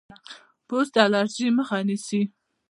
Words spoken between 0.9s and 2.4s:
الرجي مخه نیسي.